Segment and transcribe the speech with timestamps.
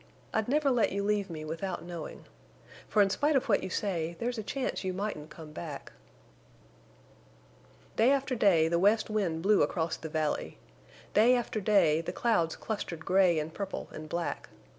[0.33, 2.25] I'd never let you leave me without knowing.
[2.87, 5.91] For in spite of what you say there's a chance you mightn't come back."
[7.97, 10.57] Day after day the west wind blew across the valley.
[11.13, 14.49] Day after day the clouds clustered gray and purple and black.